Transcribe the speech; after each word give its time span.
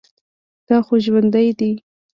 دا 0.67 0.77
خو 0.85 0.93
ژوندى 1.05 1.47
دى. 1.59 1.71